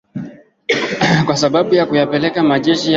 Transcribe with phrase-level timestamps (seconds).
[1.25, 2.89] kwa sababu ya kuyapeleka majeshi yake huko somali